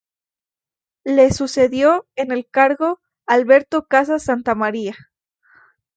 [1.03, 4.95] Le sucedió en el cargo Alberto Casas Santamaría.